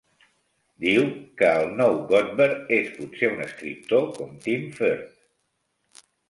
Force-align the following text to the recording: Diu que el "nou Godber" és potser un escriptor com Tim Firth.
Diu 0.85 1.03
que 1.41 1.49
el 1.57 1.69
"nou 1.81 1.97
Godber" 2.11 2.47
és 2.79 2.89
potser 2.95 3.29
un 3.35 3.45
escriptor 3.45 4.09
com 4.17 4.33
Tim 4.47 4.65
Firth. 4.81 6.03